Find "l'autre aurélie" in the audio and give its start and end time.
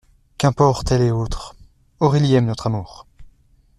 1.09-2.33